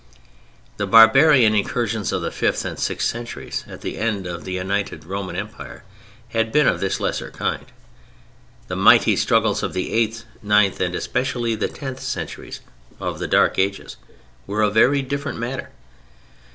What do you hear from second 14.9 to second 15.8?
different matter.